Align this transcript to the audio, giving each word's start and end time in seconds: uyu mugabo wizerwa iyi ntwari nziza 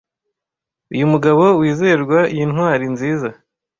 uyu 0.93 1.05
mugabo 1.11 1.43
wizerwa 1.59 2.19
iyi 2.33 2.45
ntwari 2.51 2.85
nziza 2.93 3.29